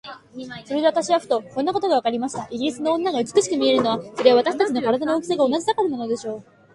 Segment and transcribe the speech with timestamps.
[0.65, 2.47] それで私はふと、こんなことがわかりました。
[2.49, 6.43] イギリスの女が美しく見えるのは、それは私たちと身体の大きさが同じだからなのでしょう。